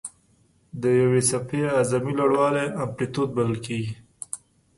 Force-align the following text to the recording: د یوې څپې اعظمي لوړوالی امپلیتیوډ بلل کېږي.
د 0.81 0.83
یوې 1.01 1.21
څپې 1.29 1.61
اعظمي 1.77 2.13
لوړوالی 2.19 2.65
امپلیتیوډ 2.83 3.29
بلل 3.35 3.57
کېږي. 3.65 3.93